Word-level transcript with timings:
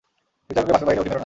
বিচারকের 0.47 0.71
বাসার 0.75 0.87
বাইরে 0.87 0.99
ওকে 1.01 1.09
মেরো 1.09 1.13
না। 1.17 1.19